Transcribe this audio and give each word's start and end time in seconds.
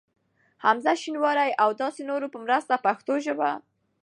حمزه 0.65 0.91
شینواري 1.01 1.49
ا 1.63 1.65
و 1.69 1.73
داسی 1.81 2.03
نورو 2.09 2.27
په 2.33 2.37
مرسته 2.45 2.73
پښتو 2.85 3.13
ژبه 3.25 3.49